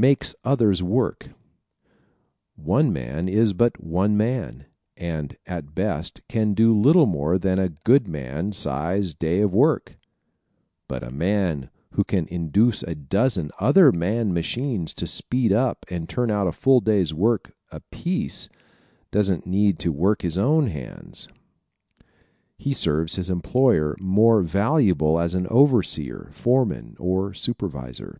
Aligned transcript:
Makes 0.00 0.34
Others 0.44 0.82
Work¶ 0.82 1.28
One 2.56 2.90
man 2.90 3.28
is 3.28 3.52
but 3.52 3.84
one 3.84 4.16
man 4.16 4.64
and 4.96 5.36
at 5.44 5.74
best 5.74 6.22
can 6.26 6.54
do 6.54 6.74
little 6.74 7.04
more 7.04 7.38
than 7.38 7.58
a 7.58 7.68
good 7.68 8.08
man 8.08 8.52
size 8.52 9.12
day 9.12 9.42
of 9.42 9.52
work. 9.52 9.98
But 10.88 11.02
a 11.02 11.10
man 11.10 11.68
who 11.90 12.02
can 12.02 12.26
induce 12.28 12.82
a 12.82 12.94
dozen 12.94 13.50
other 13.58 13.92
man 13.92 14.32
machines 14.32 14.94
to 14.94 15.06
speed 15.06 15.52
up 15.52 15.84
and 15.90 16.08
turn 16.08 16.30
out 16.30 16.46
a 16.48 16.52
full 16.52 16.80
day's 16.80 17.12
work 17.12 17.52
apiece 17.70 18.48
doesn't 19.10 19.46
need 19.46 19.78
to 19.80 19.92
work 19.92 20.22
his 20.22 20.38
own 20.38 20.68
hands. 20.68 21.28
He 22.56 22.72
serves 22.72 23.16
his 23.16 23.28
employer 23.28 23.96
more 24.00 24.40
valuably 24.40 25.22
as 25.22 25.34
an 25.34 25.46
overseer, 25.48 26.30
foreman 26.32 26.96
or 26.98 27.34
supervisor. 27.34 28.18